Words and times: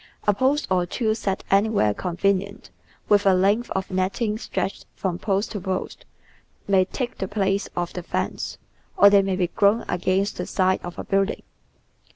A 0.27 0.33
post 0.33 0.65
or 0.71 0.87
two 0.87 1.13
set 1.13 1.43
anywhere 1.51 1.93
convenient, 1.93 2.71
with 3.07 3.23
a 3.27 3.35
length 3.35 3.69
of 3.75 3.91
netting 3.91 4.39
stretched 4.39 4.87
from 4.95 5.19
post 5.19 5.51
to 5.51 5.59
post, 5.61 6.05
maj^ 6.67 6.91
take 6.91 7.19
the 7.19 7.27
place 7.27 7.69
of 7.75 7.93
the 7.93 8.01
fence, 8.01 8.57
or 8.97 9.11
they 9.11 9.21
may 9.21 9.35
be 9.35 9.45
grown 9.49 9.85
against 9.87 10.37
the 10.37 10.47
side 10.47 10.79
of 10.83 10.97
a 10.97 11.03
building. 11.03 11.43